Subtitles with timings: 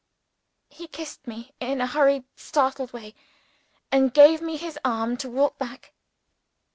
[0.71, 3.13] He kissed me in a hurried startled way,
[3.91, 5.93] and gave me his arm to walk back.